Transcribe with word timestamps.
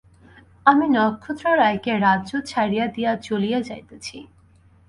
আমি 0.65 0.85
নক্ষত্ররায়কে 0.89 1.93
রাজ্য 1.97 2.31
ছাড়িয়া 2.45 2.85
দিয়া 2.87 3.11
চলিয়া 3.21 3.59
যাইতেছি। 3.61 4.17